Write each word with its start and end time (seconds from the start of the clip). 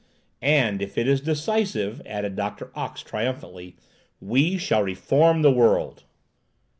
"And 0.41 0.81
if 0.81 0.97
it 0.97 1.07
is 1.07 1.21
decisive," 1.21 2.01
added 2.07 2.35
Doctor 2.35 2.71
Ox 2.73 3.03
triumphantly, 3.03 3.75
"we 4.19 4.57
shall 4.57 4.81
reform 4.81 5.43
the 5.43 5.51
world!" 5.51 6.05